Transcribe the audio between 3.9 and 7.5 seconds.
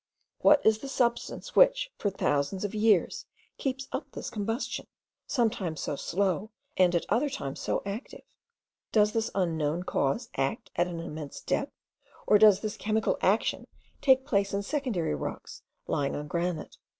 up this combustion, sometimes so slow, and at other